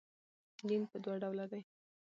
دین 0.67 0.81
پر 0.89 0.99
دوه 1.03 1.15
ډوله 1.21 1.45
دئ. 1.51 1.61